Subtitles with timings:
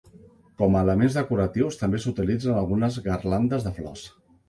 [0.61, 4.13] Com a elements decoratius també s'utilitzen algunes garlandes de flors.